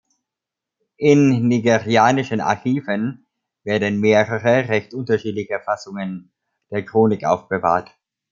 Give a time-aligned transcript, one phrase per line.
[0.97, 3.27] In nigerianischen Archiven
[3.63, 6.33] werden mehrere, recht unterschiedliche Fassungen
[6.71, 7.95] der Chronik aufbewahrt.